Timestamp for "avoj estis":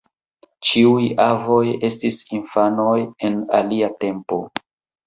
1.27-2.19